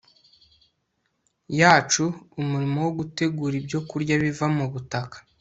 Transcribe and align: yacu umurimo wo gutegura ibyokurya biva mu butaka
yacu 1.59 2.05
umurimo 2.41 2.77
wo 2.85 2.91
gutegura 2.99 3.53
ibyokurya 3.61 4.13
biva 4.23 4.45
mu 4.55 4.65
butaka 4.73 5.17